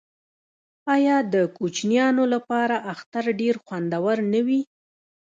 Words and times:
آیا 0.95 1.17
د 1.33 1.35
کوچنیانو 1.57 2.23
لپاره 2.33 2.75
اختر 2.93 3.25
ډیر 3.39 3.55
خوندور 3.65 4.17
نه 4.33 4.41
وي؟ 4.47 4.61